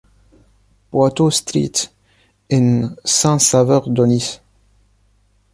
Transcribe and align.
Poitou 0.89 1.29
Street 1.29 1.89
in 2.49 2.95
Saint-Sauveur-d'Aunis 3.05 4.41